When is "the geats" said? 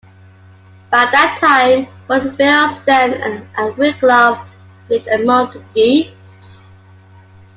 5.51-6.63